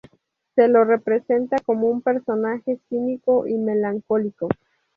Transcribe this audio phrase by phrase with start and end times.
[0.55, 4.49] Se lo representa como un personaje cínico y melancólico.